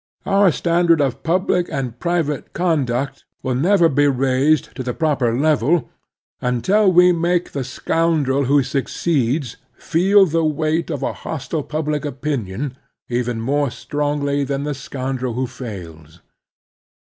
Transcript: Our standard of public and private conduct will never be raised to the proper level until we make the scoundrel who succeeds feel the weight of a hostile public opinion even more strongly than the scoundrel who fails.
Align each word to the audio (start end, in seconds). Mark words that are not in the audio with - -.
Our 0.25 0.51
standard 0.51 0.99
of 0.99 1.21
public 1.21 1.69
and 1.71 1.99
private 1.99 2.53
conduct 2.53 3.23
will 3.43 3.53
never 3.53 3.87
be 3.87 4.07
raised 4.07 4.75
to 4.75 4.81
the 4.81 4.95
proper 4.95 5.37
level 5.37 5.91
until 6.41 6.91
we 6.91 7.11
make 7.11 7.51
the 7.51 7.63
scoundrel 7.63 8.45
who 8.45 8.63
succeeds 8.63 9.57
feel 9.77 10.25
the 10.25 10.43
weight 10.43 10.89
of 10.89 11.03
a 11.03 11.13
hostile 11.13 11.61
public 11.61 12.03
opinion 12.03 12.77
even 13.09 13.39
more 13.39 13.69
strongly 13.69 14.43
than 14.43 14.63
the 14.63 14.73
scoundrel 14.73 15.35
who 15.35 15.45
fails. 15.45 16.19